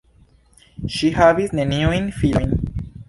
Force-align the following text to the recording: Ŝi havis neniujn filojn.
Ŝi 0.95 1.11
havis 1.17 1.53
neniujn 1.59 2.09
filojn. 2.23 2.59